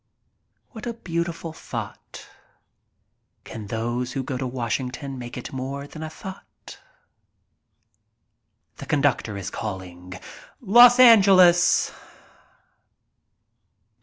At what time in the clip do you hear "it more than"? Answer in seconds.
5.37-6.01